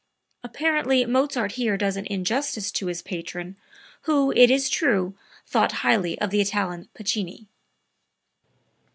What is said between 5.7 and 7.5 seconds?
highly of the Italian Piccini.)